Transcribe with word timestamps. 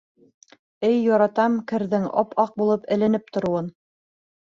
Эй 0.89 0.97
яратам 1.09 1.59
керҙең 1.73 2.09
ап-аҡ 2.25 2.59
булып 2.65 2.91
эленеп 2.99 3.33
тороуын. 3.39 3.73